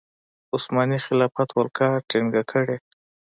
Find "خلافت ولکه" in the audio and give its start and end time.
1.07-1.87